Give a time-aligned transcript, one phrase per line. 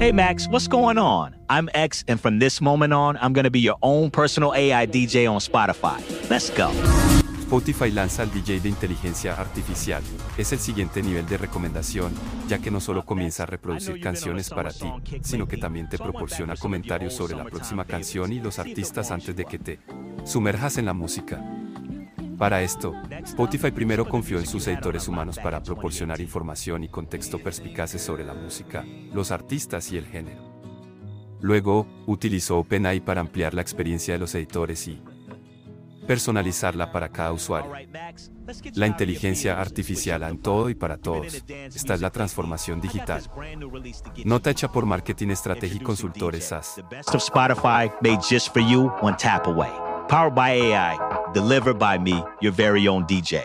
[0.00, 1.36] Hey Max, what's going on?
[1.50, 5.30] I'm X, and from this moment on, I'm gonna be your own personal AI DJ
[5.30, 6.00] on Spotify.
[6.30, 6.70] Let's go.
[7.46, 10.02] Spotify lanza al DJ de inteligencia artificial.
[10.38, 12.14] Es el siguiente nivel de recomendación,
[12.48, 14.90] ya que no solo comienza a reproducir canciones para ti,
[15.20, 19.44] sino que también te proporciona comentarios sobre la próxima canción y los artistas antes de
[19.44, 19.80] que te
[20.24, 21.44] sumerjas en la música.
[22.40, 22.94] Para esto,
[23.24, 28.32] Spotify primero confió en sus editores humanos para proporcionar información y contexto perspicaces sobre la
[28.32, 28.82] música,
[29.12, 30.42] los artistas y el género.
[31.42, 35.02] Luego, utilizó OpenAI para ampliar la experiencia de los editores y
[36.06, 37.72] personalizarla para cada usuario.
[38.72, 41.44] La inteligencia artificial en todo y para todos.
[41.46, 43.22] Esta es la transformación digital.
[44.24, 46.82] Nota hecha por Marketing Estrategy Consultores SAS.
[50.10, 50.98] Powered by AI,
[51.32, 53.44] delivered by me, your very own DJ.